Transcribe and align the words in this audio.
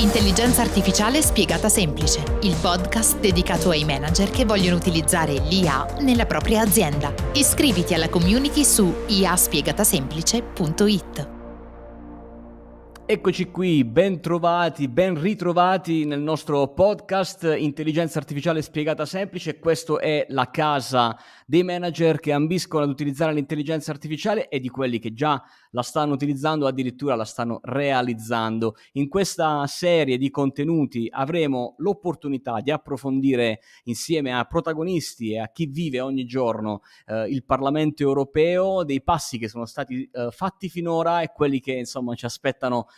Intelligenza 0.00 0.62
artificiale 0.62 1.20
spiegata 1.20 1.68
semplice, 1.68 2.22
il 2.40 2.56
podcast 2.58 3.20
dedicato 3.20 3.68
ai 3.68 3.84
manager 3.84 4.30
che 4.30 4.46
vogliono 4.46 4.76
utilizzare 4.76 5.34
l'IA 5.34 5.96
nella 6.00 6.24
propria 6.24 6.62
azienda. 6.62 7.12
Iscriviti 7.34 7.92
alla 7.92 8.08
community 8.08 8.64
su 8.64 8.90
iaspiegatasemplice.it. 9.08 11.39
Eccoci 13.12 13.50
qui, 13.50 13.82
ben 13.82 14.20
trovati, 14.20 14.86
ben 14.86 15.20
ritrovati 15.20 16.04
nel 16.04 16.20
nostro 16.20 16.72
podcast 16.72 17.56
Intelligenza 17.58 18.20
Artificiale 18.20 18.62
Spiegata 18.62 19.04
Semplice. 19.04 19.58
Questa 19.58 19.98
è 19.98 20.26
la 20.28 20.48
casa 20.48 21.18
dei 21.44 21.64
manager 21.64 22.20
che 22.20 22.30
ambiscono 22.30 22.84
ad 22.84 22.90
utilizzare 22.90 23.32
l'intelligenza 23.32 23.90
artificiale 23.90 24.48
e 24.48 24.60
di 24.60 24.68
quelli 24.68 25.00
che 25.00 25.12
già 25.12 25.42
la 25.72 25.82
stanno 25.82 26.12
utilizzando, 26.12 26.68
addirittura 26.68 27.16
la 27.16 27.24
stanno 27.24 27.58
realizzando. 27.64 28.76
In 28.92 29.08
questa 29.08 29.66
serie 29.66 30.16
di 30.16 30.30
contenuti 30.30 31.08
avremo 31.10 31.74
l'opportunità 31.78 32.60
di 32.60 32.70
approfondire 32.70 33.58
insieme 33.84 34.32
a 34.32 34.44
protagonisti 34.44 35.32
e 35.32 35.40
a 35.40 35.50
chi 35.50 35.66
vive 35.66 36.00
ogni 36.00 36.26
giorno 36.26 36.82
eh, 37.06 37.26
il 37.28 37.44
Parlamento 37.44 38.04
europeo 38.04 38.84
dei 38.84 39.02
passi 39.02 39.36
che 39.36 39.48
sono 39.48 39.66
stati 39.66 40.08
eh, 40.12 40.28
fatti 40.30 40.68
finora 40.68 41.22
e 41.22 41.32
quelli 41.34 41.58
che 41.58 41.72
insomma 41.72 42.14
ci 42.14 42.24
aspettano 42.24 42.86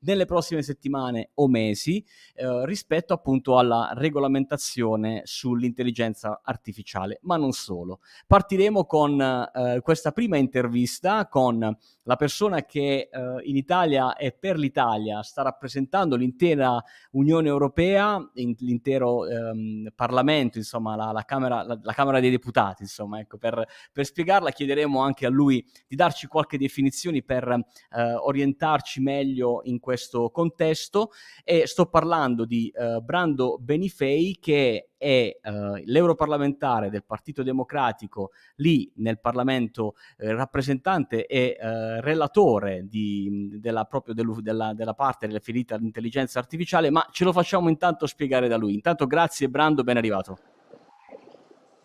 nelle 0.00 0.24
prossime 0.24 0.62
settimane 0.62 1.30
o 1.34 1.48
mesi 1.48 2.04
eh, 2.34 2.64
rispetto 2.66 3.12
appunto 3.12 3.58
alla 3.58 3.90
regolamentazione 3.94 5.22
sull'intelligenza 5.24 6.40
artificiale, 6.42 7.18
ma 7.22 7.36
non 7.36 7.52
solo. 7.52 8.00
Partiremo 8.26 8.84
con 8.84 9.20
eh, 9.20 9.80
questa 9.82 10.12
prima 10.12 10.36
intervista 10.36 11.26
con 11.28 11.76
la 12.02 12.16
persona 12.16 12.64
che 12.64 13.08
eh, 13.10 13.40
in 13.44 13.56
Italia 13.56 14.16
e 14.16 14.32
per 14.32 14.58
l'Italia 14.58 15.22
sta 15.22 15.42
rappresentando 15.42 16.16
l'intera 16.16 16.82
Unione 17.12 17.48
Europea, 17.48 18.18
in, 18.34 18.54
l'intero 18.58 19.26
ehm, 19.26 19.92
Parlamento, 19.94 20.58
insomma 20.58 20.96
la, 20.96 21.12
la, 21.12 21.24
Camera, 21.24 21.62
la, 21.62 21.78
la, 21.80 21.92
Camera, 21.92 22.20
dei 22.20 22.30
Deputati, 22.30 22.82
insomma, 22.82 23.20
ecco, 23.20 23.36
per, 23.36 23.66
per, 23.92 24.04
spiegarla 24.04 24.50
chiederemo 24.50 25.00
anche 25.00 25.26
a 25.26 25.30
lui 25.30 25.64
di 25.86 25.96
darci 25.96 26.26
qualche 26.26 26.58
definizione 26.58 27.22
per 27.22 27.48
eh, 27.48 28.12
orientarci 28.14 29.00
meglio 29.00 29.60
in 29.64 29.78
questo 29.78 29.89
contesto 30.30 31.10
e 31.44 31.66
sto 31.66 31.86
parlando 31.86 32.44
di 32.44 32.72
eh, 32.74 33.00
Brando 33.00 33.58
Benifei 33.58 34.38
che 34.40 34.90
è 35.00 35.34
uh, 35.42 35.80
l'europarlamentare 35.86 36.90
del 36.90 37.04
Partito 37.04 37.42
Democratico 37.42 38.32
lì 38.56 38.92
nel 38.96 39.18
Parlamento 39.18 39.94
eh, 40.18 40.34
rappresentante 40.34 41.24
e 41.24 41.56
uh, 41.58 42.02
relatore 42.02 42.86
di, 42.86 43.48
della, 43.60 43.84
proprio 43.84 44.12
della, 44.12 44.74
della 44.74 44.92
parte 44.92 45.26
riferita 45.26 45.74
all'intelligenza 45.74 46.38
artificiale, 46.38 46.90
ma 46.90 47.08
ce 47.10 47.24
lo 47.24 47.32
facciamo 47.32 47.70
intanto 47.70 48.06
spiegare 48.06 48.46
da 48.46 48.58
lui. 48.58 48.74
Intanto 48.74 49.06
grazie 49.06 49.48
Brando, 49.48 49.82
ben 49.82 49.96
arrivato. 49.96 50.38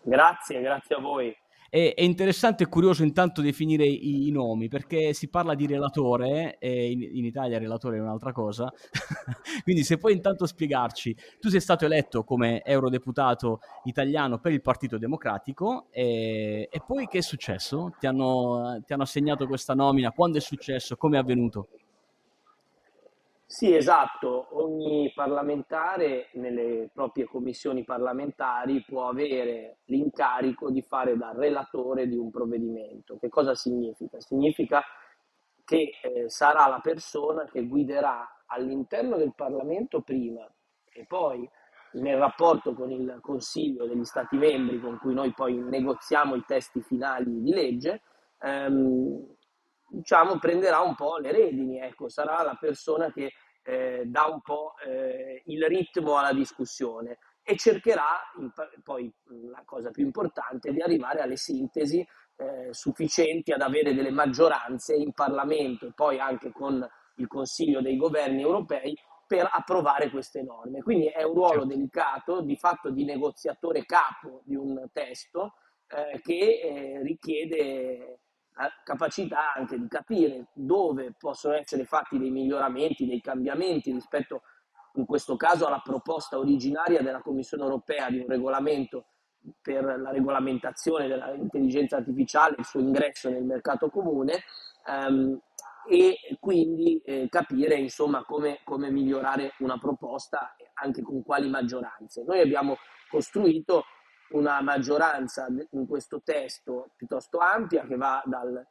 Grazie, 0.02 0.60
grazie 0.60 0.96
a 0.96 1.00
voi. 1.00 1.34
È, 1.68 1.94
è, 1.94 2.02
interessante 2.02 2.64
e 2.64 2.68
curioso 2.68 3.02
intanto 3.02 3.40
definire 3.40 3.84
i, 3.84 4.26
i, 4.26 4.30
nomi 4.30 4.68
perché 4.68 5.12
si 5.12 5.28
parla 5.28 5.54
di 5.54 5.66
relatore 5.66 6.58
e 6.58 6.90
in, 6.90 7.02
in 7.02 7.24
Italia 7.24 7.58
relatore 7.58 7.98
è 7.98 8.00
un'altra 8.00 8.32
cosa. 8.32 8.72
Quindi 9.62 9.84
se 9.84 9.98
puoi 9.98 10.12
intanto 10.12 10.46
spiegarci, 10.46 11.16
tu 11.40 11.48
sei 11.48 11.60
stato 11.60 11.84
eletto 11.84 12.24
come 12.24 12.62
eurodeputato 12.62 13.60
italiano 13.84 14.38
per 14.38 14.52
il 14.52 14.62
Partito 14.62 14.98
Democratico 14.98 15.86
e, 15.90 16.68
e 16.70 16.82
poi 16.86 17.06
che 17.06 17.18
è 17.18 17.22
successo? 17.22 17.94
Ti 17.98 18.06
hanno, 18.06 18.82
ti 18.84 18.92
hanno 18.92 19.02
assegnato 19.02 19.46
questa 19.46 19.74
nomina? 19.74 20.10
Quando 20.10 20.38
è 20.38 20.40
successo? 20.40 20.96
Come 20.96 21.16
è 21.16 21.20
avvenuto? 21.20 21.68
Sì, 23.48 23.74
esatto. 23.74 24.48
Ogni 24.58 25.12
parlamentare 25.14 26.30
nelle 26.34 26.90
proprie 26.92 27.26
commissioni 27.26 27.84
parlamentari 27.84 28.82
può 28.84 29.08
avere 29.08 29.78
l'incarico 29.84 30.70
di 30.70 30.82
fare 30.82 31.16
da 31.16 31.32
relatore 31.32 32.08
di 32.08 32.16
un 32.16 32.30
provvedimento. 32.30 33.16
Che 33.18 33.28
cosa 33.28 33.54
significa? 33.54 34.18
Significa 34.20 34.82
che 35.64 35.92
eh, 36.02 36.28
sarà 36.28 36.66
la 36.66 36.80
persona 36.80 37.44
che 37.44 37.66
guiderà 37.66 38.42
all'interno 38.46 39.16
del 39.16 39.32
Parlamento 39.34 40.00
prima 40.02 40.44
e 40.92 41.04
poi 41.06 41.48
nel 41.92 42.18
rapporto 42.18 42.74
con 42.74 42.90
il 42.90 43.18
Consiglio 43.20 43.86
degli 43.86 44.04
Stati 44.04 44.36
membri 44.36 44.80
con 44.80 44.98
cui 44.98 45.14
noi 45.14 45.32
poi 45.32 45.54
negoziamo 45.56 46.34
i 46.34 46.44
testi 46.46 46.82
finali 46.82 47.40
di 47.42 47.52
legge, 47.52 48.02
ehm, 48.40 49.35
diciamo, 49.88 50.38
prenderà 50.38 50.80
un 50.80 50.94
po' 50.94 51.18
le 51.18 51.32
redini, 51.32 51.78
ecco, 51.78 52.08
sarà 52.08 52.42
la 52.42 52.56
persona 52.58 53.12
che 53.12 53.32
eh, 53.62 54.04
dà 54.06 54.26
un 54.26 54.40
po' 54.40 54.74
eh, 54.84 55.42
il 55.46 55.64
ritmo 55.66 56.16
alla 56.16 56.32
discussione 56.32 57.18
e 57.42 57.56
cercherà, 57.56 58.18
poi 58.82 59.12
la 59.50 59.62
cosa 59.64 59.90
più 59.90 60.04
importante, 60.04 60.72
di 60.72 60.80
arrivare 60.80 61.20
alle 61.20 61.36
sintesi 61.36 62.04
eh, 62.36 62.72
sufficienti 62.72 63.52
ad 63.52 63.60
avere 63.60 63.94
delle 63.94 64.10
maggioranze 64.10 64.94
in 64.94 65.12
Parlamento 65.12 65.86
e 65.86 65.92
poi 65.94 66.18
anche 66.18 66.50
con 66.50 66.86
il 67.16 67.26
Consiglio 67.28 67.80
dei 67.80 67.96
governi 67.96 68.42
europei 68.42 68.96
per 69.26 69.48
approvare 69.50 70.10
queste 70.10 70.42
norme. 70.42 70.82
Quindi 70.82 71.06
è 71.06 71.22
un 71.22 71.34
ruolo 71.34 71.60
certo. 71.60 71.66
delicato, 71.66 72.40
di 72.42 72.56
fatto 72.56 72.90
di 72.90 73.04
negoziatore 73.04 73.84
capo 73.84 74.42
di 74.44 74.54
un 74.54 74.88
testo 74.92 75.54
eh, 75.88 76.20
che 76.20 76.60
eh, 76.60 77.02
richiede 77.02 78.20
capacità 78.84 79.52
anche 79.54 79.78
di 79.78 79.86
capire 79.88 80.46
dove 80.54 81.14
possono 81.18 81.54
essere 81.54 81.84
fatti 81.84 82.18
dei 82.18 82.30
miglioramenti, 82.30 83.06
dei 83.06 83.20
cambiamenti 83.20 83.92
rispetto 83.92 84.42
in 84.94 85.04
questo 85.04 85.36
caso 85.36 85.66
alla 85.66 85.82
proposta 85.84 86.38
originaria 86.38 87.02
della 87.02 87.20
Commissione 87.20 87.64
europea 87.64 88.08
di 88.08 88.18
un 88.18 88.26
regolamento 88.26 89.08
per 89.60 89.84
la 89.84 90.10
regolamentazione 90.10 91.06
dell'intelligenza 91.06 91.96
artificiale 91.96 92.56
il 92.58 92.64
suo 92.64 92.80
ingresso 92.80 93.28
nel 93.28 93.44
mercato 93.44 93.90
comune 93.90 94.42
ehm, 94.86 95.38
e 95.88 96.16
quindi 96.40 97.00
eh, 97.04 97.28
capire 97.28 97.76
insomma 97.76 98.24
come, 98.24 98.60
come 98.64 98.90
migliorare 98.90 99.52
una 99.58 99.78
proposta 99.78 100.56
anche 100.74 101.02
con 101.02 101.22
quali 101.22 101.48
maggioranze. 101.48 102.24
Noi 102.24 102.40
abbiamo 102.40 102.76
costruito 103.08 103.84
una 104.30 104.60
maggioranza 104.60 105.46
in 105.70 105.86
questo 105.86 106.20
testo 106.22 106.90
piuttosto 106.96 107.38
ampia 107.38 107.86
che 107.86 107.96
va 107.96 108.22
dal 108.24 108.66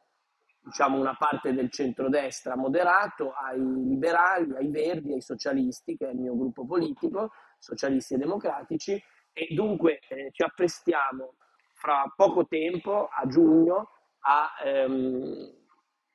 diciamo 0.66 0.98
una 0.98 1.14
parte 1.16 1.54
del 1.54 1.70
centrodestra 1.70 2.56
moderato 2.56 3.32
ai 3.32 3.60
liberali, 3.60 4.56
ai 4.56 4.68
verdi, 4.68 5.12
ai 5.12 5.20
socialisti, 5.20 5.96
che 5.96 6.08
è 6.08 6.10
il 6.10 6.18
mio 6.18 6.36
gruppo 6.36 6.66
politico, 6.66 7.30
socialisti 7.58 8.14
e 8.14 8.18
democratici, 8.18 9.00
e 9.32 9.54
dunque 9.54 10.00
eh, 10.08 10.30
ci 10.32 10.42
apprestiamo 10.42 11.34
fra 11.72 12.12
poco 12.16 12.46
tempo, 12.46 13.06
a 13.06 13.26
giugno, 13.28 13.90
a 14.20 14.54
ehm, 14.64 15.54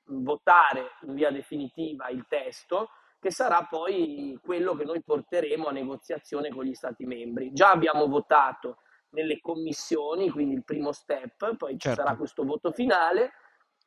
votare 0.06 0.92
in 1.04 1.14
via 1.14 1.32
definitiva 1.32 2.10
il 2.10 2.26
testo, 2.28 2.90
che 3.22 3.32
sarà 3.32 3.66
poi 3.70 4.38
quello 4.44 4.76
che 4.76 4.84
noi 4.84 5.02
porteremo 5.02 5.68
a 5.68 5.72
negoziazione 5.72 6.50
con 6.50 6.66
gli 6.66 6.74
Stati 6.74 7.06
membri. 7.06 7.54
Già 7.54 7.70
abbiamo 7.70 8.08
votato 8.08 8.80
nelle 9.12 9.40
commissioni, 9.40 10.30
quindi 10.30 10.56
il 10.56 10.64
primo 10.64 10.92
step, 10.92 11.56
poi 11.56 11.78
certo. 11.78 11.90
ci 11.90 11.96
sarà 11.96 12.16
questo 12.16 12.44
voto 12.44 12.72
finale 12.72 13.32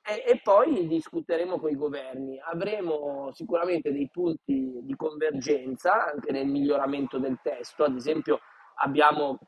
e, 0.07 0.23
e, 0.27 0.41
poi 0.43 0.87
discuteremo 0.87 1.59
con 1.59 1.71
i 1.71 1.77
governi. 1.77 2.39
Avremo 2.39 3.31
sicuramente 3.33 3.93
dei 3.93 4.09
punti 4.11 4.81
di 4.83 4.97
convergenza 4.97 6.12
anche 6.12 6.31
nel 6.33 6.47
miglioramento 6.47 7.19
del 7.19 7.39
testo, 7.43 7.85
ad 7.85 7.97
esempio 7.97 8.41
abbiamo 8.77 9.39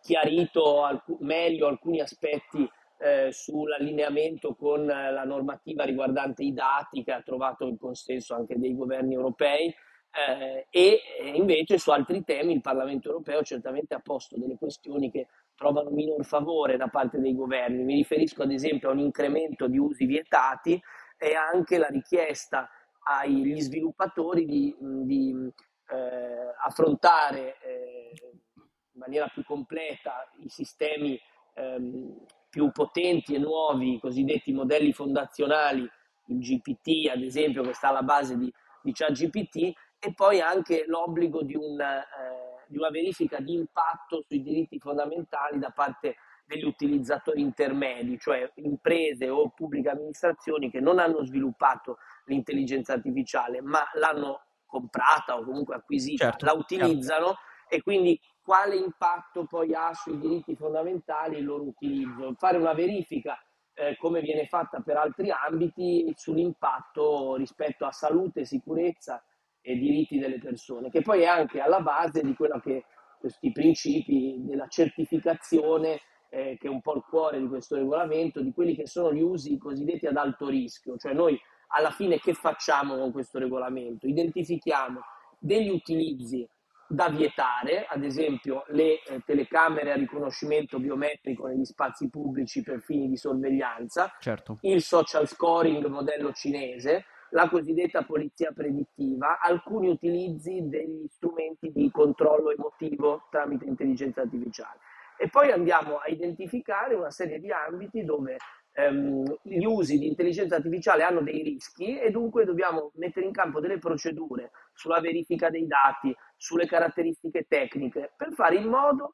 chiarito 0.00 0.84
alc- 0.84 1.16
meglio 1.20 1.68
alcuni 1.68 2.00
aspetti 2.00 2.68
eh, 2.98 3.32
sull'allineamento 3.32 4.54
con 4.54 4.84
la 4.84 5.24
normativa 5.24 5.84
riguardante 5.84 6.42
i 6.42 6.52
dati 6.52 7.02
che 7.02 7.12
ha 7.12 7.22
trovato 7.22 7.66
il 7.66 7.78
consenso 7.78 8.34
anche 8.34 8.58
dei 8.58 8.76
governi 8.76 9.14
europei 9.14 9.74
eh, 10.14 10.66
e 10.70 11.00
invece 11.34 11.78
su 11.78 11.90
altri 11.90 12.22
temi 12.22 12.52
il 12.52 12.60
Parlamento 12.60 13.08
europeo 13.08 13.42
certamente 13.42 13.94
ha 13.94 14.00
posto 14.00 14.38
delle 14.38 14.56
questioni 14.56 15.10
che 15.10 15.28
trovano 15.54 15.90
minor 15.90 16.24
favore 16.24 16.76
da 16.76 16.88
parte 16.88 17.18
dei 17.18 17.34
governi. 17.34 17.82
Mi 17.82 17.94
riferisco 17.94 18.42
ad 18.42 18.52
esempio 18.52 18.90
a 18.90 18.92
un 18.92 18.98
incremento 18.98 19.66
di 19.68 19.78
usi 19.78 20.04
vietati 20.04 20.80
e 21.16 21.34
anche 21.34 21.78
la 21.78 21.88
richiesta 21.88 22.68
agli 23.04 23.58
sviluppatori 23.60 24.44
di, 24.44 24.76
di 24.78 25.50
eh, 25.88 26.54
affrontare 26.64 27.56
eh, 27.60 28.12
in 28.54 29.00
maniera 29.00 29.28
più 29.28 29.42
completa 29.44 30.30
i 30.44 30.48
sistemi 30.48 31.18
ehm, 31.54 32.24
più 32.50 32.70
potenti 32.70 33.34
e 33.34 33.38
nuovi, 33.38 33.94
i 33.94 34.00
cosiddetti 34.00 34.52
modelli 34.52 34.92
fondazionali, 34.92 35.88
il 36.26 36.38
GPT 36.38 37.08
ad 37.10 37.22
esempio 37.22 37.62
che 37.62 37.72
sta 37.72 37.88
alla 37.88 38.02
base 38.02 38.36
di, 38.36 38.52
di 38.82 38.92
ChatGPT, 38.92 39.72
e 40.04 40.12
poi 40.12 40.40
anche 40.40 40.84
l'obbligo 40.88 41.42
di, 41.44 41.54
un, 41.54 41.80
eh, 41.80 42.64
di 42.66 42.76
una 42.76 42.90
verifica 42.90 43.38
di 43.38 43.54
impatto 43.54 44.24
sui 44.26 44.42
diritti 44.42 44.80
fondamentali 44.80 45.60
da 45.60 45.70
parte 45.70 46.16
degli 46.44 46.64
utilizzatori 46.64 47.40
intermedi, 47.40 48.18
cioè 48.18 48.50
imprese 48.56 49.28
o 49.28 49.50
pubbliche 49.50 49.90
amministrazioni 49.90 50.72
che 50.72 50.80
non 50.80 50.98
hanno 50.98 51.24
sviluppato 51.24 51.98
l'intelligenza 52.24 52.94
artificiale, 52.94 53.60
ma 53.60 53.88
l'hanno 53.94 54.40
comprata 54.66 55.38
o 55.38 55.44
comunque 55.44 55.76
acquisita, 55.76 56.30
certo, 56.30 56.46
la 56.46 56.52
utilizzano 56.54 57.26
certo. 57.26 57.40
e 57.68 57.82
quindi 57.82 58.20
quale 58.42 58.74
impatto 58.74 59.46
poi 59.46 59.72
ha 59.72 59.94
sui 59.94 60.18
diritti 60.18 60.56
fondamentali 60.56 61.38
il 61.38 61.44
loro 61.44 61.62
utilizzo. 61.62 62.34
Fare 62.36 62.56
una 62.56 62.74
verifica 62.74 63.40
eh, 63.74 63.96
come 63.98 64.20
viene 64.20 64.46
fatta 64.46 64.80
per 64.80 64.96
altri 64.96 65.30
ambiti 65.30 66.12
sull'impatto 66.16 67.36
rispetto 67.36 67.84
a 67.84 67.92
salute, 67.92 68.44
sicurezza 68.44 69.22
e 69.62 69.76
diritti 69.76 70.18
delle 70.18 70.38
persone, 70.38 70.90
che 70.90 71.00
poi 71.00 71.22
è 71.22 71.26
anche 71.26 71.60
alla 71.60 71.80
base 71.80 72.22
di 72.22 72.34
quello 72.34 72.60
che 72.60 72.84
questi 73.18 73.52
principi 73.52 74.36
della 74.40 74.66
certificazione, 74.66 76.00
eh, 76.28 76.56
che 76.60 76.66
è 76.66 76.70
un 76.70 76.80
po' 76.80 76.96
il 76.96 77.04
cuore 77.08 77.38
di 77.38 77.46
questo 77.46 77.76
regolamento, 77.76 78.42
di 78.42 78.52
quelli 78.52 78.74
che 78.74 78.86
sono 78.86 79.12
gli 79.12 79.22
usi 79.22 79.56
cosiddetti 79.58 80.06
ad 80.06 80.16
alto 80.16 80.48
rischio. 80.48 80.96
Cioè 80.96 81.12
noi 81.12 81.40
alla 81.68 81.90
fine 81.90 82.18
che 82.18 82.34
facciamo 82.34 82.96
con 82.96 83.12
questo 83.12 83.38
regolamento? 83.38 84.08
Identifichiamo 84.08 85.00
degli 85.38 85.68
utilizzi 85.68 86.46
da 86.88 87.08
vietare, 87.08 87.86
ad 87.88 88.04
esempio 88.04 88.64
le 88.68 89.02
eh, 89.02 89.22
telecamere 89.24 89.92
a 89.92 89.96
riconoscimento 89.96 90.78
biometrico 90.78 91.46
negli 91.46 91.64
spazi 91.64 92.10
pubblici 92.10 92.62
per 92.62 92.82
fini 92.82 93.08
di 93.08 93.16
sorveglianza, 93.16 94.14
certo. 94.20 94.58
il 94.62 94.82
social 94.82 95.26
scoring 95.26 95.86
modello 95.86 96.32
cinese, 96.32 97.06
la 97.32 97.48
cosiddetta 97.48 98.04
polizia 98.04 98.52
predittiva, 98.52 99.40
alcuni 99.40 99.88
utilizzi 99.88 100.68
degli 100.68 101.06
strumenti 101.08 101.70
di 101.72 101.90
controllo 101.90 102.50
emotivo 102.50 103.26
tramite 103.30 103.64
intelligenza 103.64 104.22
artificiale. 104.22 104.78
E 105.18 105.28
poi 105.28 105.50
andiamo 105.50 105.96
a 105.96 106.08
identificare 106.08 106.94
una 106.94 107.10
serie 107.10 107.38
di 107.38 107.50
ambiti 107.50 108.04
dove 108.04 108.36
ehm, 108.72 109.38
gli 109.42 109.64
usi 109.64 109.98
di 109.98 110.08
intelligenza 110.08 110.56
artificiale 110.56 111.04
hanno 111.04 111.22
dei 111.22 111.42
rischi 111.42 111.98
e 111.98 112.10
dunque 112.10 112.44
dobbiamo 112.44 112.92
mettere 112.96 113.26
in 113.26 113.32
campo 113.32 113.60
delle 113.60 113.78
procedure 113.78 114.50
sulla 114.74 115.00
verifica 115.00 115.48
dei 115.48 115.66
dati, 115.66 116.14
sulle 116.36 116.66
caratteristiche 116.66 117.46
tecniche, 117.48 118.12
per 118.16 118.32
fare 118.32 118.56
in 118.56 118.68
modo 118.68 119.12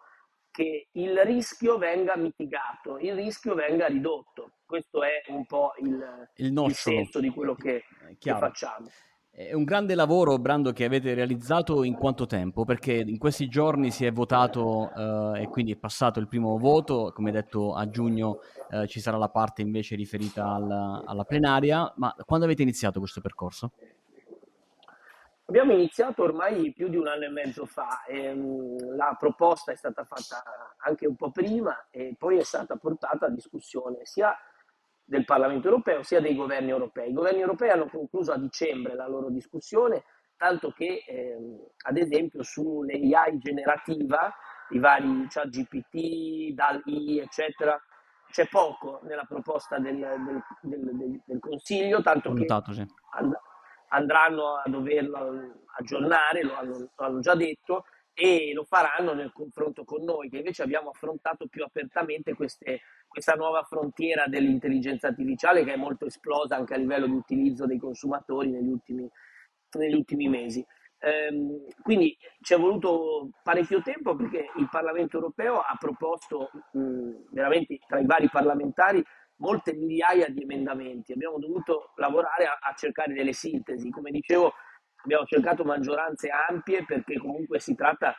che 0.50 0.88
il 0.92 1.24
rischio 1.24 1.78
venga 1.78 2.16
mitigato, 2.16 2.98
il 2.98 3.14
rischio 3.14 3.54
venga 3.54 3.86
ridotto. 3.86 4.52
Questo 4.68 5.02
è 5.02 5.22
un 5.28 5.46
po' 5.46 5.72
il, 5.80 6.28
il, 6.34 6.52
il 6.52 6.74
senso 6.74 7.20
di 7.20 7.30
quello 7.30 7.54
che, 7.54 7.84
che 8.18 8.36
facciamo. 8.36 8.86
È 9.30 9.54
un 9.54 9.64
grande 9.64 9.94
lavoro, 9.94 10.36
Brando, 10.36 10.72
che 10.72 10.84
avete 10.84 11.14
realizzato 11.14 11.84
in 11.84 11.94
quanto 11.94 12.26
tempo? 12.26 12.66
Perché 12.66 12.92
in 12.92 13.16
questi 13.16 13.48
giorni 13.48 13.90
si 13.90 14.04
è 14.04 14.12
votato 14.12 14.92
eh, 14.94 15.44
e 15.44 15.48
quindi 15.48 15.72
è 15.72 15.76
passato 15.76 16.20
il 16.20 16.28
primo 16.28 16.58
voto, 16.58 17.12
come 17.14 17.30
detto 17.30 17.72
a 17.72 17.88
giugno 17.88 18.40
eh, 18.68 18.86
ci 18.86 19.00
sarà 19.00 19.16
la 19.16 19.30
parte 19.30 19.62
invece 19.62 19.96
riferita 19.96 20.44
alla, 20.50 21.02
alla 21.06 21.24
plenaria, 21.24 21.90
ma 21.96 22.14
quando 22.26 22.44
avete 22.44 22.60
iniziato 22.60 22.98
questo 22.98 23.22
percorso? 23.22 23.72
Abbiamo 25.46 25.72
iniziato 25.72 26.24
ormai 26.24 26.74
più 26.74 26.88
di 26.88 26.96
un 26.96 27.06
anno 27.06 27.24
e 27.24 27.30
mezzo 27.30 27.64
fa, 27.64 28.04
ehm, 28.06 28.96
la 28.96 29.16
proposta 29.18 29.72
è 29.72 29.76
stata 29.76 30.04
fatta 30.04 30.42
anche 30.76 31.06
un 31.06 31.16
po' 31.16 31.30
prima 31.30 31.86
e 31.88 32.14
poi 32.18 32.36
è 32.36 32.42
stata 32.42 32.76
portata 32.76 33.24
a 33.24 33.30
discussione 33.30 34.00
sia 34.02 34.36
del 35.08 35.24
Parlamento 35.24 35.68
europeo 35.68 36.02
sia 36.02 36.20
dei 36.20 36.34
governi 36.34 36.68
europei. 36.68 37.08
I 37.08 37.14
governi 37.14 37.40
europei 37.40 37.70
hanno 37.70 37.88
concluso 37.88 38.30
a 38.32 38.38
dicembre 38.38 38.94
la 38.94 39.08
loro 39.08 39.30
discussione, 39.30 40.04
tanto 40.36 40.70
che 40.70 41.02
ehm, 41.06 41.58
ad 41.86 41.96
esempio 41.96 42.42
sull'AI 42.42 43.38
generativa, 43.38 44.30
i 44.70 44.78
vari 44.78 45.26
chat 45.30 45.48
GPT, 45.48 46.52
DAL-I, 46.52 47.20
eccetera, 47.20 47.80
c'è 48.30 48.46
poco 48.48 49.00
nella 49.04 49.24
proposta 49.24 49.78
del, 49.78 49.96
del, 49.96 50.42
del, 50.60 51.22
del 51.24 51.38
Consiglio, 51.40 52.02
tanto 52.02 52.34
che 52.34 52.46
sì. 52.72 52.86
and- 53.12 53.38
andranno 53.88 54.56
a 54.56 54.68
doverlo 54.68 55.62
aggiornare, 55.78 56.42
lo 56.42 56.54
hanno, 56.54 56.78
lo 56.94 57.04
hanno 57.06 57.20
già 57.20 57.34
detto, 57.34 57.84
e 58.20 58.52
lo 58.52 58.64
faranno 58.64 59.14
nel 59.14 59.30
confronto 59.32 59.84
con 59.84 60.02
noi, 60.02 60.28
che 60.28 60.38
invece 60.38 60.64
abbiamo 60.64 60.90
affrontato 60.90 61.46
più 61.46 61.62
apertamente 61.62 62.34
queste, 62.34 62.80
questa 63.06 63.34
nuova 63.34 63.62
frontiera 63.62 64.26
dell'intelligenza 64.26 65.06
artificiale 65.06 65.62
che 65.62 65.74
è 65.74 65.76
molto 65.76 66.06
esplosa 66.06 66.56
anche 66.56 66.74
a 66.74 66.78
livello 66.78 67.06
di 67.06 67.12
utilizzo 67.12 67.64
dei 67.64 67.78
consumatori 67.78 68.50
negli 68.50 68.70
ultimi, 68.70 69.08
negli 69.78 69.94
ultimi 69.94 70.28
mesi. 70.28 70.66
Ehm, 70.98 71.68
quindi 71.80 72.16
ci 72.40 72.54
è 72.54 72.58
voluto 72.58 73.30
parecchio 73.44 73.82
tempo 73.82 74.16
perché 74.16 74.50
il 74.56 74.68
Parlamento 74.68 75.18
europeo 75.18 75.60
ha 75.60 75.76
proposto 75.78 76.50
mh, 76.72 77.30
veramente 77.30 77.78
tra 77.86 78.00
i 78.00 78.06
vari 78.06 78.28
parlamentari 78.28 79.00
molte 79.36 79.74
migliaia 79.74 80.28
di 80.28 80.42
emendamenti. 80.42 81.12
Abbiamo 81.12 81.38
dovuto 81.38 81.92
lavorare 81.94 82.46
a, 82.46 82.58
a 82.60 82.74
cercare 82.74 83.12
delle 83.12 83.32
sintesi. 83.32 83.90
Come 83.90 84.10
dicevo, 84.10 84.54
abbiamo 85.02 85.24
cercato 85.24 85.64
maggioranze 85.64 86.28
ampie 86.28 86.84
perché 86.84 87.18
comunque 87.18 87.60
si 87.60 87.74
tratta 87.74 88.14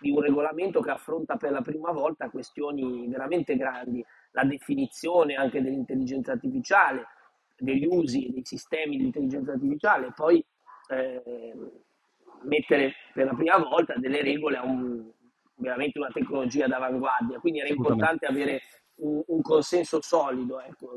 di 0.00 0.10
un 0.10 0.20
regolamento 0.20 0.80
che 0.80 0.90
affronta 0.90 1.36
per 1.36 1.50
la 1.52 1.62
prima 1.62 1.90
volta 1.90 2.28
questioni 2.28 3.08
veramente 3.08 3.56
grandi, 3.56 4.04
la 4.32 4.44
definizione 4.44 5.34
anche 5.34 5.62
dell'intelligenza 5.62 6.32
artificiale, 6.32 7.06
degli 7.56 7.86
usi 7.86 8.30
dei 8.30 8.44
sistemi 8.44 8.98
di 8.98 9.04
intelligenza 9.04 9.52
artificiale, 9.52 10.12
poi 10.14 10.44
eh, 10.90 11.54
mettere 12.42 12.92
per 13.14 13.26
la 13.26 13.34
prima 13.34 13.58
volta 13.58 13.94
delle 13.96 14.22
regole 14.22 14.56
a 14.58 14.64
un, 14.64 15.10
veramente 15.56 15.98
una 15.98 16.10
tecnologia 16.10 16.66
d'avanguardia. 16.66 17.40
Quindi 17.40 17.60
era 17.60 17.68
importante 17.68 18.26
avere 18.26 18.60
un, 18.98 19.42
consenso 19.42 20.00
solido 20.00 20.60
ecco, 20.60 20.94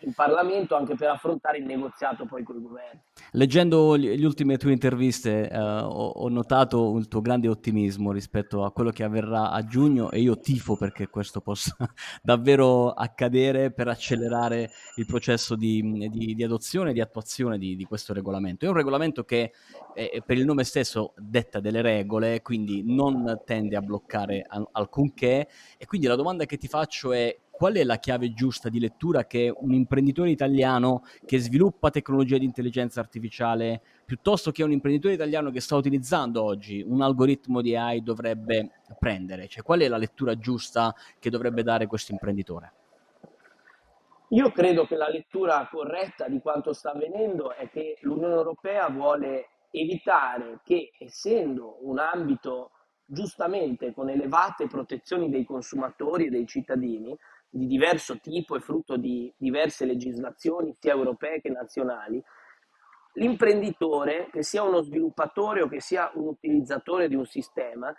in 0.00 0.12
Parlamento 0.12 0.74
anche 0.74 0.94
per 0.94 1.08
affrontare 1.08 1.58
il 1.58 1.64
negoziato 1.64 2.26
poi 2.26 2.42
con 2.42 2.56
il 2.56 2.62
governo. 2.62 3.02
Leggendo 3.32 3.94
le 3.94 4.24
ultime 4.24 4.56
tue 4.56 4.72
interviste 4.72 5.48
uh, 5.50 5.56
ho, 5.56 6.08
ho, 6.08 6.28
notato 6.28 6.96
il 6.98 7.08
tuo 7.08 7.20
grande 7.20 7.48
ottimismo 7.48 8.12
rispetto 8.12 8.64
a 8.64 8.72
quello 8.72 8.90
che 8.90 9.04
avverrà 9.04 9.50
a 9.50 9.64
giugno 9.64 10.10
e 10.10 10.20
io 10.20 10.38
tifo 10.38 10.76
perché 10.76 11.08
questo 11.08 11.40
possa 11.40 11.76
davvero 12.22 12.90
accadere 12.90 13.70
per 13.72 13.88
accelerare 13.88 14.70
il 14.96 15.06
processo 15.06 15.54
di, 15.54 16.08
di, 16.10 16.34
di 16.34 16.42
adozione 16.42 16.90
e 16.90 16.92
di 16.92 17.00
attuazione 17.00 17.58
di, 17.58 17.76
di, 17.76 17.84
questo 17.84 18.12
regolamento. 18.12 18.64
È 18.64 18.68
un 18.68 18.74
regolamento 18.74 19.24
che 19.24 19.52
è, 19.94 20.22
per 20.24 20.36
il 20.36 20.44
nome 20.44 20.64
stesso 20.64 21.14
detta 21.16 21.60
delle 21.60 21.82
regole, 21.82 22.42
quindi 22.42 22.82
non 22.84 23.40
tende 23.44 23.76
a 23.76 23.80
bloccare 23.80 24.44
alcunché 24.72 25.48
e 25.78 25.86
quindi 25.86 26.06
la 26.06 26.16
domanda 26.16 26.44
che 26.44 26.56
ti 26.56 26.68
faccio 26.68 27.12
è 27.12 27.19
qual 27.60 27.74
è 27.74 27.84
la 27.84 27.98
chiave 27.98 28.32
giusta 28.32 28.70
di 28.70 28.80
lettura 28.80 29.26
che 29.26 29.52
un 29.54 29.74
imprenditore 29.74 30.30
italiano 30.30 31.02
che 31.26 31.38
sviluppa 31.38 31.90
tecnologia 31.90 32.38
di 32.38 32.46
intelligenza 32.46 33.00
artificiale, 33.00 33.82
piuttosto 34.06 34.50
che 34.50 34.62
un 34.62 34.72
imprenditore 34.72 35.12
italiano 35.12 35.50
che 35.50 35.60
sta 35.60 35.76
utilizzando 35.76 36.42
oggi 36.42 36.80
un 36.80 37.02
algoritmo 37.02 37.60
di 37.60 37.76
AI 37.76 38.02
dovrebbe 38.02 38.80
prendere? 38.98 39.46
Cioè, 39.46 39.62
qual 39.62 39.80
è 39.80 39.88
la 39.88 39.98
lettura 39.98 40.38
giusta 40.38 40.94
che 41.18 41.28
dovrebbe 41.28 41.62
dare 41.62 41.86
questo 41.86 42.12
imprenditore? 42.12 42.72
Io 44.28 44.50
credo 44.52 44.86
che 44.86 44.96
la 44.96 45.10
lettura 45.10 45.68
corretta 45.70 46.28
di 46.28 46.40
quanto 46.40 46.72
sta 46.72 46.92
avvenendo 46.92 47.52
è 47.52 47.68
che 47.68 47.98
l'Unione 48.00 48.36
Europea 48.36 48.88
vuole 48.88 49.48
evitare 49.70 50.60
che, 50.64 50.92
essendo 50.98 51.76
un 51.82 51.98
ambito 51.98 52.70
giustamente 53.04 53.92
con 53.92 54.08
elevate 54.08 54.66
protezioni 54.66 55.28
dei 55.28 55.44
consumatori 55.44 56.26
e 56.26 56.30
dei 56.30 56.46
cittadini 56.46 57.14
di 57.50 57.66
diverso 57.66 58.18
tipo 58.20 58.56
e 58.56 58.60
frutto 58.60 58.96
di 58.96 59.32
diverse 59.36 59.84
legislazioni 59.84 60.76
sia 60.78 60.92
europee 60.92 61.40
che 61.40 61.50
nazionali, 61.50 62.22
l'imprenditore, 63.14 64.30
che 64.30 64.44
sia 64.44 64.62
uno 64.62 64.82
sviluppatore 64.82 65.62
o 65.62 65.68
che 65.68 65.80
sia 65.80 66.10
un 66.14 66.28
utilizzatore 66.28 67.08
di 67.08 67.16
un 67.16 67.26
sistema, 67.26 67.92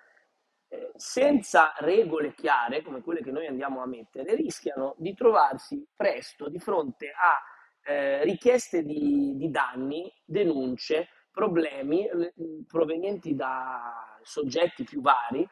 eh, 0.70 0.91
senza 0.96 1.74
regole 1.79 2.34
chiare 2.34 2.81
come 2.81 3.01
quelle 3.01 3.22
che 3.22 3.31
noi 3.31 3.46
andiamo 3.46 3.81
a 3.81 3.88
mettere, 3.88 4.36
rischiano 4.36 4.96
di 4.98 5.13
trovarsi 5.13 5.86
presto 5.93 6.48
di 6.48 6.60
fronte 6.60 7.12
a 7.12 7.38
eh, 7.84 8.24
richieste 8.24 8.84
di, 8.84 9.34
di 9.36 9.50
danni, 9.50 10.12
denunce, 10.24 11.10
problemi 11.31 12.08
provenienti 12.67 13.36
da 13.36 14.17
soggetti 14.22 14.84
più 14.84 15.01
vari, 15.01 15.48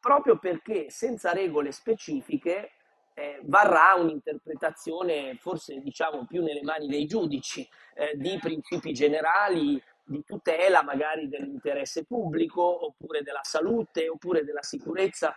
proprio 0.00 0.38
perché 0.38 0.90
senza 0.90 1.32
regole 1.32 1.72
specifiche 1.72 2.72
eh, 3.14 3.40
varrà 3.44 3.94
un'interpretazione 3.94 5.36
forse 5.40 5.78
diciamo 5.80 6.26
più 6.26 6.42
nelle 6.42 6.62
mani 6.62 6.88
dei 6.88 7.06
giudici 7.06 7.66
eh, 7.94 8.12
di 8.16 8.38
principi 8.40 8.92
generali 8.92 9.80
di 10.04 10.22
tutela 10.24 10.82
magari 10.82 11.28
dell'interesse 11.28 12.04
pubblico 12.04 12.86
oppure 12.86 13.22
della 13.22 13.42
salute 13.42 14.08
oppure 14.08 14.44
della 14.44 14.62
sicurezza, 14.62 15.34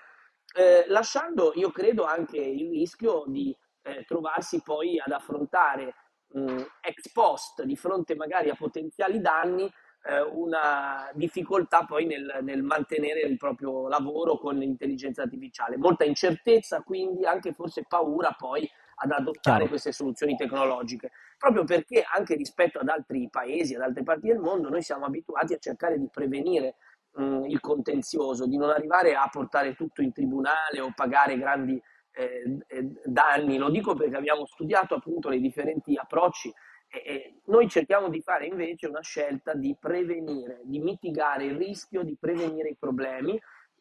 eh, 0.55 0.85
lasciando 0.87 1.53
io 1.55 1.71
credo 1.71 2.03
anche 2.03 2.37
il 2.37 2.69
rischio 2.69 3.23
di 3.27 3.55
eh, 3.83 4.03
trovarsi 4.05 4.61
poi 4.61 4.99
ad 4.99 5.11
affrontare 5.11 5.93
mh, 6.33 6.63
ex 6.81 7.11
post 7.13 7.63
di 7.63 7.77
fronte 7.77 8.15
magari 8.15 8.49
a 8.49 8.55
potenziali 8.55 9.21
danni 9.21 9.71
eh, 10.03 10.21
una 10.21 11.09
difficoltà 11.13 11.85
poi 11.85 12.05
nel, 12.05 12.39
nel, 12.41 12.63
mantenere 12.63 13.21
il 13.21 13.37
proprio 13.37 13.87
lavoro 13.87 14.37
con 14.37 14.55
l'intelligenza 14.55 15.23
artificiale. 15.23 15.77
Molta 15.77 16.05
incertezza, 16.05 16.81
quindi 16.81 17.25
anche 17.25 17.53
forse 17.53 17.85
paura 17.87 18.35
poi 18.37 18.69
ad 18.99 19.11
adottare 19.11 19.57
Chiaro. 19.57 19.67
queste 19.67 19.91
soluzioni 19.91 20.35
tecnologiche, 20.35 21.11
proprio 21.37 21.63
perché 21.65 22.03
anche 22.09 22.35
rispetto 22.35 22.79
ad 22.79 22.89
altri 22.89 23.27
paesi, 23.29 23.75
ad 23.75 23.81
altre 23.81 24.03
parti 24.03 24.27
del 24.27 24.39
mondo, 24.39 24.69
noi 24.69 24.81
siamo 24.81 25.05
abituati 25.05 25.53
a 25.53 25.57
cercare 25.59 25.99
di 25.99 26.09
prevenire 26.11 26.75
mh, 27.11 27.45
il 27.45 27.59
contenzioso, 27.59 28.47
di 28.47 28.57
non 28.57 28.69
arrivare 28.69 29.13
a 29.15 29.27
portare 29.31 29.75
tutto 29.75 30.01
in 30.01 30.13
tribunale 30.13 30.79
o 30.79 30.91
pagare 30.95 31.37
grandi 31.37 31.79
eh, 32.11 32.57
eh 32.67 32.91
danni. 33.05 33.57
Lo 33.57 33.69
dico 33.69 33.93
perché 33.93 34.15
abbiamo 34.15 34.45
studiato 34.45 34.95
appunto 34.95 35.31
i 35.31 35.39
differenti 35.39 35.95
approcci 35.95 36.51
e 36.89 37.41
noi 37.45 37.67
cerchiamo 37.67 38.09
di 38.09 38.21
fare 38.21 38.45
invece 38.45 38.87
una 38.87 39.01
scelta 39.01 39.53
di 39.53 39.75
prevenire, 39.79 40.61
di 40.63 40.79
mitigare 40.79 41.45
il 41.45 41.55
rischio, 41.55 42.03
di 42.03 42.15
prevenire 42.19 42.69
i 42.69 42.77
problemi, 42.79 43.39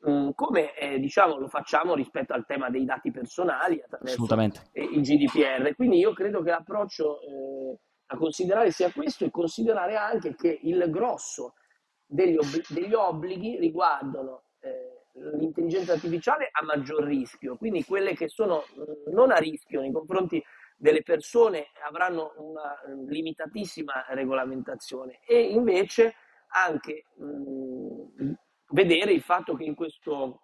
mm, 0.08 0.30
come 0.34 0.74
eh, 0.74 0.98
diciamo 0.98 1.38
lo 1.38 1.48
facciamo 1.48 1.94
rispetto 1.94 2.32
al 2.32 2.46
tema 2.46 2.70
dei 2.70 2.84
dati 2.84 3.10
personali 3.10 3.80
attraverso 3.82 4.16
il 4.72 5.00
GDPR. 5.02 5.74
Quindi 5.74 5.98
io 5.98 6.12
credo 6.12 6.42
che 6.42 6.50
l'approccio 6.50 7.20
eh, 7.20 7.78
a 8.06 8.16
considerare 8.16 8.70
sia 8.70 8.92
questo 8.92 9.24
e 9.24 9.30
considerare 9.30 9.96
anche 9.96 10.34
che 10.34 10.58
il 10.62 10.88
grosso 10.90 11.54
degli, 12.04 12.36
ob- 12.36 12.72
degli 12.72 12.94
obblighi 12.94 13.58
riguardano 13.58 14.42
eh, 14.60 14.96
l'intelligenza 15.38 15.92
artificiale 15.92 16.48
a 16.52 16.64
maggior 16.64 17.02
rischio, 17.02 17.56
quindi 17.56 17.84
quelle 17.84 18.14
che 18.14 18.28
sono 18.28 18.64
mm, 18.78 19.12
non 19.12 19.30
a 19.30 19.36
rischio 19.36 19.80
nei 19.80 19.92
confronti 19.92 20.42
delle 20.76 21.02
persone 21.02 21.68
avranno 21.86 22.34
una 22.36 22.78
limitatissima 23.08 24.06
regolamentazione 24.10 25.20
e 25.26 25.40
invece 25.40 26.14
anche 26.48 27.06
mh, 27.16 28.32
vedere 28.70 29.12
il 29.12 29.22
fatto 29.22 29.54
che 29.54 29.64
in 29.64 29.74
questo, 29.74 30.42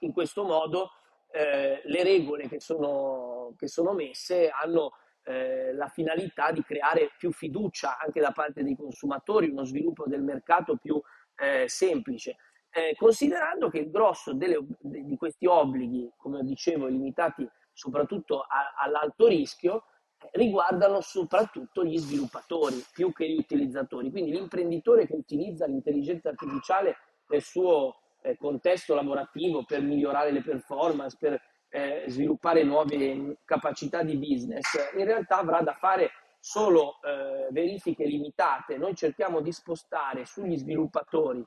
in 0.00 0.12
questo 0.12 0.44
modo 0.44 0.90
eh, 1.30 1.80
le 1.84 2.02
regole 2.02 2.48
che 2.48 2.60
sono, 2.60 3.54
che 3.56 3.68
sono 3.68 3.92
messe 3.92 4.48
hanno 4.48 4.92
eh, 5.24 5.72
la 5.72 5.88
finalità 5.88 6.50
di 6.50 6.62
creare 6.62 7.12
più 7.16 7.32
fiducia 7.32 7.98
anche 7.98 8.20
da 8.20 8.32
parte 8.32 8.62
dei 8.62 8.76
consumatori, 8.76 9.50
uno 9.50 9.64
sviluppo 9.64 10.04
del 10.06 10.22
mercato 10.22 10.76
più 10.76 11.00
eh, 11.36 11.68
semplice. 11.68 12.36
Eh, 12.74 12.94
considerando 12.96 13.68
che 13.68 13.78
il 13.78 13.90
grosso 13.90 14.32
delle, 14.32 14.58
di 14.80 15.16
questi 15.16 15.46
obblighi, 15.46 16.10
come 16.16 16.42
dicevo, 16.42 16.86
limitati 16.86 17.46
soprattutto 17.72 18.40
a, 18.40 18.74
all'alto 18.78 19.26
rischio, 19.26 19.84
riguardano 20.32 21.00
soprattutto 21.00 21.84
gli 21.84 21.98
sviluppatori 21.98 22.82
più 22.92 23.12
che 23.12 23.28
gli 23.28 23.38
utilizzatori. 23.38 24.10
Quindi 24.10 24.30
l'imprenditore 24.30 25.06
che 25.06 25.14
utilizza 25.14 25.66
l'intelligenza 25.66 26.28
artificiale 26.28 26.96
nel 27.28 27.42
suo 27.42 27.96
eh, 28.22 28.36
contesto 28.36 28.94
lavorativo 28.94 29.64
per 29.64 29.82
migliorare 29.82 30.30
le 30.30 30.42
performance, 30.42 31.16
per 31.18 31.40
eh, 31.68 32.04
sviluppare 32.06 32.62
nuove 32.62 33.38
capacità 33.44 34.02
di 34.02 34.16
business, 34.16 34.76
in 34.96 35.04
realtà 35.04 35.38
avrà 35.38 35.62
da 35.62 35.72
fare 35.72 36.10
solo 36.38 36.98
eh, 37.02 37.48
verifiche 37.50 38.04
limitate. 38.04 38.76
Noi 38.76 38.94
cerchiamo 38.94 39.40
di 39.40 39.52
spostare 39.52 40.24
sugli 40.24 40.56
sviluppatori 40.56 41.44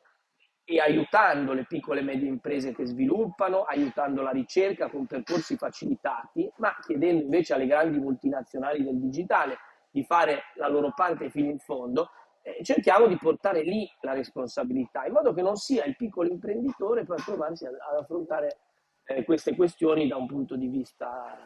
e 0.66 0.80
aiutando 0.80 1.54
le 1.54 1.66
piccole 1.66 2.00
e 2.00 2.04
medie 2.04 2.28
imprese 2.28 2.74
che 2.74 2.86
sviluppano, 2.86 3.62
aiutando 3.62 4.24
la 4.24 4.32
ricerca 4.32 4.90
con 4.90 5.06
percorsi 5.06 5.56
facilitati, 5.58 6.52
ma 6.58 6.76
chiedendo 6.82 7.24
invece 7.24 7.54
alle 7.54 7.68
grandi 7.68 8.00
multinazionali 8.00 8.84
del 8.84 9.00
digitale 9.00 9.58
di 9.92 10.04
fare 10.04 10.42
la 10.56 10.68
loro 10.68 10.92
parte 10.94 11.30
fino 11.30 11.52
in 11.52 11.60
fondo, 11.60 12.10
eh, 12.42 12.64
cerchiamo 12.64 13.08
di 13.08 13.16
portare 13.16 13.62
lì 13.62 13.88
la 14.02 14.14
responsabilità, 14.14 15.06
in 15.06 15.14
modo 15.14 15.34
che 15.34 15.44
non 15.44 15.56
sia 15.56 15.86
il 15.86 15.96
piccolo 15.96 16.30
imprenditore 16.30 17.06
a 17.08 17.16
trovarsi 17.16 17.66
ad, 17.66 17.76
affrontare 18.00 18.58
eh, 19.06 19.24
queste 19.24 19.56
questioni 19.56 20.08
da 20.08 20.18
un 20.18 20.26
punto 20.26 20.56
di 20.56 20.68
vista, 20.68 21.38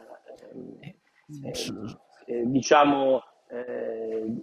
ehm, 0.50 0.78
eh, 1.44 1.54
eh, 2.26 2.42
diciamo, 2.46 3.22
eh, 3.52 4.42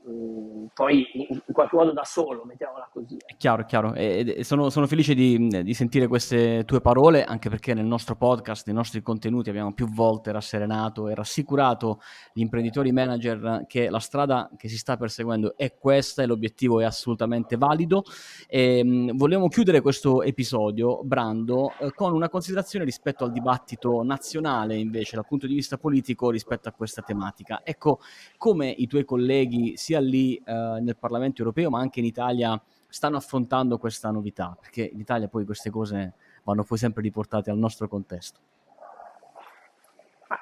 poi 0.74 1.08
in 1.14 1.42
qualche 1.54 1.76
modo 1.76 1.92
da 1.92 2.04
solo, 2.04 2.44
mettiamola 2.46 2.90
così. 2.92 3.18
Chiaro, 3.38 3.66
chiaro. 3.66 3.94
E, 3.94 4.44
sono, 4.44 4.70
sono, 4.70 4.86
felice 4.86 5.14
di, 5.14 5.48
di, 5.48 5.74
sentire 5.74 6.08
queste 6.08 6.66
tue 6.66 6.82
parole, 6.82 7.24
anche 7.24 7.50
perché 7.50 7.74
nel 7.74 7.86
nostro 7.86 8.16
podcast, 8.16 8.68
nei 8.68 8.76
nostri 8.76 9.02
contenuti, 9.02 9.50
abbiamo 9.50 9.74
più 9.74 9.88
volte 9.90 10.32
rasserenato 10.32 11.08
e 11.08 11.16
rassicurato 11.16 12.02
gli 12.34 12.42
imprenditori 12.42 12.92
manager 12.92 13.64
che 13.68 13.90
la 13.90 14.00
strada 14.00 14.52
che 14.58 14.68
si 14.68 14.78
sta 14.78 14.98
perseguendo 14.98 15.56
è 15.56 15.74
questa 15.78 16.22
e 16.22 16.26
l'obiettivo 16.26 16.80
è 16.80 16.84
assolutamente 16.84 17.56
valido. 17.56 18.04
E, 18.48 18.84
mh, 18.84 19.16
volevo 19.16 19.48
chiudere 19.48 19.82
questo 19.82 20.22
episodio, 20.22 21.02
Brando, 21.04 21.72
eh, 21.80 21.94
con 21.94 22.14
una 22.14 22.30
considerazione 22.30 22.86
rispetto 22.86 23.24
al 23.24 23.32
dibattito 23.32 24.04
nazionale, 24.04 24.76
invece, 24.76 25.16
dal 25.16 25.26
punto 25.26 25.48
di 25.48 25.54
vista 25.56 25.78
politico, 25.78 26.30
rispetto 26.30 26.68
a 26.68 26.72
questa 26.72 27.02
tematica. 27.02 27.62
Ecco, 27.64 28.00
come 28.38 28.70
i 28.70 28.86
tuoi 28.86 28.97
tuoi 28.98 29.06
colleghi 29.06 29.78
sia 29.78 30.00
lì 30.00 30.36
eh, 30.36 30.42
nel 30.82 30.98
Parlamento 30.98 31.42
europeo 31.42 31.70
ma 31.70 31.80
anche 31.80 32.00
in 32.00 32.06
Italia 32.06 32.60
stanno 32.88 33.18
affrontando 33.18 33.78
questa 33.78 34.10
novità? 34.10 34.58
Perché 34.60 34.84
in 34.84 35.00
Italia 35.00 35.28
poi 35.28 35.46
queste 35.46 35.70
cose 35.70 36.14
vanno 36.44 36.64
poi 36.64 36.78
sempre 36.78 37.02
riportate 37.02 37.52
al 37.52 37.58
nostro 37.58 37.88
contesto. 37.88 38.40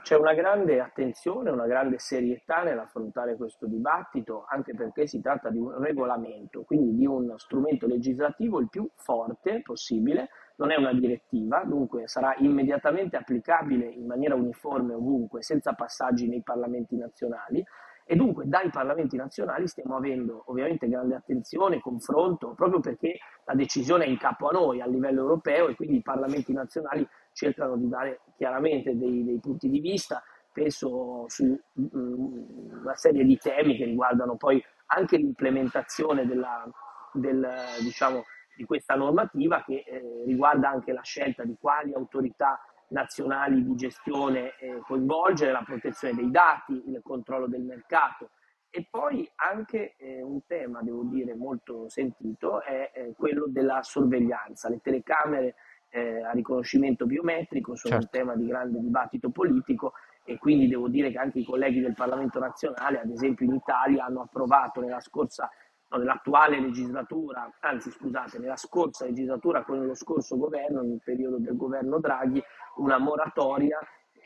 c'è 0.04 0.16
una 0.16 0.34
grande 0.34 0.80
attenzione, 0.80 1.50
una 1.50 1.66
grande 1.66 2.00
serietà 2.00 2.64
nell'affrontare 2.64 3.36
questo 3.36 3.66
dibattito, 3.66 4.46
anche 4.48 4.74
perché 4.74 5.08
si 5.08 5.20
tratta 5.20 5.50
di 5.50 5.58
un 5.58 5.80
regolamento, 5.80 6.64
quindi 6.64 6.96
di 6.96 7.06
un 7.06 7.34
strumento 7.38 7.88
legislativo 7.88 8.60
il 8.60 8.70
più 8.70 8.88
forte 8.96 9.62
possibile, 9.64 10.30
non 10.58 10.72
è 10.72 10.78
una 10.78 10.94
direttiva, 10.94 11.64
dunque 11.66 12.08
sarà 12.08 12.36
immediatamente 12.38 13.18
applicabile 13.18 13.86
in 13.86 14.06
maniera 14.06 14.36
uniforme 14.36 14.94
ovunque, 14.94 15.42
senza 15.42 15.74
passaggi 15.74 16.28
nei 16.28 16.42
parlamenti 16.42 16.96
nazionali 16.96 17.64
e 18.08 18.16
dunque 18.16 18.46
dai 18.48 18.70
parlamenti 18.70 19.18
nazionali 19.18 19.68
stiamo 19.68 19.96
avendo 19.96 20.44
ovviamente 20.48 20.88
grande 20.88 21.16
attenzione, 21.16 21.80
confronto, 21.80 22.54
proprio 22.54 22.80
perché 22.80 23.18
la 23.46 23.56
decisione 23.56 24.06
è 24.06 24.08
in 24.08 24.18
capo 24.18 24.48
a 24.48 24.52
noi 24.52 24.80
a 24.80 24.86
livello 24.86 25.22
europeo 25.22 25.70
e 25.70 25.76
quindi 25.76 25.98
i 25.98 26.02
parlamenti 26.04 26.54
nazionali 26.54 27.08
cercano 27.34 27.76
di 27.76 27.90
dare 27.90 28.22
chiaramente 28.38 28.96
dei, 28.96 29.24
dei 29.24 29.40
punti 29.40 29.70
di 29.70 29.80
vista, 29.80 30.22
penso 30.52 31.26
su 31.28 31.46
um, 31.46 32.80
una 32.84 32.96
serie 32.96 33.24
di 33.26 33.38
temi 33.38 33.76
che 33.76 33.86
riguardano 33.86 34.36
poi 34.38 34.64
anche 34.88 35.18
l'implementazione 35.18 36.28
della, 36.28 36.64
del, 37.12 37.48
diciamo, 37.82 38.24
di 38.56 38.66
questa 38.66 38.94
normativa 38.94 39.64
che 39.64 39.84
eh, 39.86 40.24
riguarda 40.26 40.70
anche 40.70 40.94
la 40.94 41.02
scelta 41.02 41.44
di 41.44 41.58
quali 41.60 41.94
autorità 41.94 42.60
nazionali 42.90 43.64
di 43.64 43.76
gestione 43.76 44.58
eh, 44.58 44.80
coinvolgere, 44.82 45.52
la 45.52 45.64
protezione 45.66 46.16
dei 46.16 46.30
dati, 46.30 46.74
il 46.74 47.00
controllo 47.04 47.48
del 47.48 47.64
mercato. 47.64 48.32
E 48.70 48.88
poi 48.90 49.30
anche 49.36 49.96
eh, 49.98 50.22
un 50.22 50.46
tema, 50.46 50.82
devo 50.82 51.04
dire, 51.04 51.34
molto 51.34 51.88
sentito 51.88 52.62
è 52.62 52.92
eh, 52.94 53.14
quello 53.16 53.46
della 53.48 53.82
sorveglianza. 53.82 54.70
Le 54.70 54.80
telecamere 54.82 55.56
eh, 55.90 56.22
a 56.22 56.32
riconoscimento 56.32 57.06
biometrico 57.06 57.76
sono 57.76 58.00
certo. 58.00 58.18
un 58.18 58.22
tema 58.22 58.36
di 58.36 58.46
grande 58.48 58.80
dibattito 58.80 59.30
politico 59.30 59.94
e 60.26 60.38
quindi 60.38 60.68
devo 60.68 60.90
dire 60.90 61.12
che 61.12 61.20
anche 61.20 61.40
i 61.40 61.46
colleghi 61.46 61.80
del 61.80 61.94
Parlamento 61.94 62.40
nazionale, 62.40 63.00
ad 63.00 63.10
esempio 63.12 63.46
in 63.46 63.54
Italia, 63.54 64.06
hanno 64.06 64.22
approvato 64.22 64.82
nella 64.82 65.00
scorsa 65.00 65.50
nell'attuale 65.98 66.60
legislatura, 66.60 67.50
anzi 67.62 67.90
scusate, 67.92 68.40
nella 68.40 68.58
scorsa 68.58 69.06
legislatura 69.06 69.64
con 69.64 69.86
lo 69.86 69.94
scorso 69.94 70.38
governo, 70.38 70.82
nel 70.82 71.02
periodo 71.04 71.38
del 71.38 71.56
governo 71.56 72.00
Draghi, 72.00 72.42
una 72.78 72.98
moratoria 72.98 73.80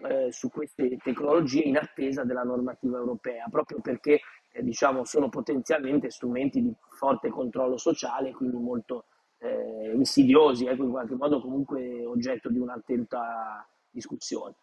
eh, 0.08 0.32
su 0.32 0.50
queste 0.50 0.98
tecnologie 0.98 1.62
in 1.62 1.78
attesa 1.78 2.24
della 2.24 2.44
normativa 2.44 2.98
europea, 2.98 3.46
proprio 3.50 3.82
perché 3.82 4.22
eh, 4.52 4.64
diciamo, 4.64 5.04
sono 5.06 5.30
potenzialmente 5.30 6.10
strumenti 6.10 6.62
di 6.62 6.74
forte 6.98 7.30
controllo 7.30 7.78
sociale, 7.78 8.32
quindi 8.32 8.58
molto 8.58 9.06
eh, 9.40 9.92
insidiosi, 9.94 10.66
ecco, 10.66 10.84
in 10.84 10.92
qualche 10.92 11.16
modo 11.16 11.42
comunque 11.42 12.06
oggetto 12.06 12.50
di 12.50 12.60
un'attenta 12.60 13.68
discussione. 13.90 14.56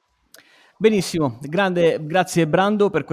Benissimo, 0.78 1.38
grande, 1.40 2.04
grazie 2.04 2.46
Brando 2.46 2.90
per 2.90 3.06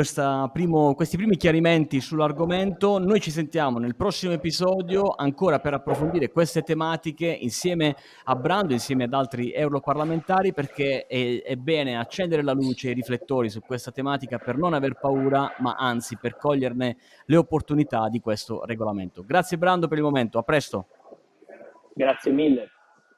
primo, 0.51 0.93
questi 0.95 1.15
primi 1.15 1.37
chiarimenti 1.37 2.01
sull'argomento. 2.01 2.99
Noi 2.99 3.21
ci 3.21 3.31
sentiamo 3.31 3.79
nel 3.79 3.95
prossimo 3.95 4.33
episodio 4.33 5.13
ancora 5.15 5.61
per 5.61 5.73
approfondire 5.73 6.29
queste 6.29 6.63
tematiche 6.63 7.27
insieme 7.27 7.95
a 8.25 8.35
Brando, 8.35 8.73
insieme 8.73 9.05
ad 9.05 9.13
altri 9.13 9.53
europarlamentari, 9.53 10.51
perché 10.51 11.05
è, 11.07 11.41
è 11.41 11.55
bene 11.55 11.97
accendere 11.97 12.43
la 12.43 12.51
luce 12.51 12.89
e 12.89 12.91
i 12.91 12.95
riflettori 12.95 13.49
su 13.49 13.61
questa 13.61 13.91
tematica 13.91 14.39
per 14.39 14.57
non 14.57 14.73
aver 14.73 14.95
paura, 14.99 15.55
ma 15.59 15.75
anzi 15.79 16.17
per 16.17 16.35
coglierne 16.35 16.97
le 17.27 17.37
opportunità 17.37 18.09
di 18.09 18.19
questo 18.19 18.65
regolamento. 18.65 19.23
Grazie 19.25 19.57
Brando 19.57 19.87
per 19.87 19.99
il 19.99 20.03
momento, 20.03 20.37
a 20.37 20.43
presto. 20.43 20.87
Grazie 21.93 22.33
mille. 22.33 22.72